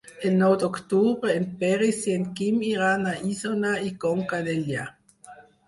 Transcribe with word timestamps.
El 0.27 0.31
nou 0.37 0.53
d'octubre 0.61 1.35
en 1.41 1.45
Peris 1.59 1.99
i 2.13 2.17
en 2.21 2.25
Quim 2.41 2.59
iran 2.71 3.13
a 3.13 3.15
Isona 3.35 3.77
i 3.91 3.95
Conca 4.07 4.43
Dellà. 4.51 4.91